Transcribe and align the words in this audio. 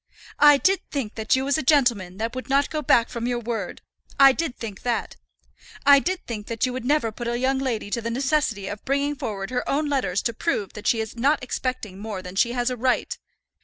I 0.39 0.57
did 0.57 0.81
think 0.89 1.13
that 1.13 1.35
you 1.35 1.45
was 1.45 1.59
a 1.59 1.61
gentleman 1.61 2.17
that 2.17 2.33
would 2.33 2.49
not 2.49 2.71
go 2.71 2.81
back 2.81 3.07
from 3.07 3.27
your 3.27 3.37
word. 3.37 3.83
I 4.19 4.31
did 4.31 4.57
think 4.57 4.81
that. 4.81 5.15
I 5.85 5.99
did 5.99 6.25
think 6.25 6.47
that 6.47 6.65
you 6.65 6.73
would 6.73 6.85
never 6.85 7.11
put 7.11 7.27
a 7.27 7.37
young 7.37 7.59
lady 7.59 7.91
to 7.91 8.01
the 8.01 8.09
necessity 8.09 8.67
of 8.67 8.83
bringing 8.83 9.15
forward 9.15 9.51
her 9.51 9.69
own 9.69 9.89
letters 9.89 10.23
to 10.23 10.33
prove 10.33 10.73
that 10.73 10.87
she 10.87 11.01
is 11.01 11.15
not 11.15 11.43
expecting 11.43 11.99
more 11.99 12.23
than 12.23 12.35
she 12.35 12.53
has 12.53 12.71
a 12.71 12.75
right! 12.77 13.15